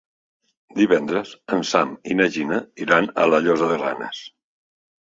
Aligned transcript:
Divendres 0.79 1.33
en 1.57 1.61
Sam 1.73 1.93
i 2.13 2.17
na 2.23 2.29
Gina 2.39 2.61
iran 2.87 3.13
a 3.27 3.31
la 3.35 3.45
Llosa 3.47 3.71
de 3.75 3.81
Ranes. 3.87 4.29